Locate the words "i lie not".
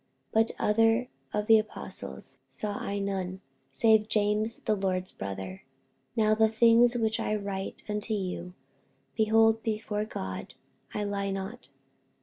10.91-11.67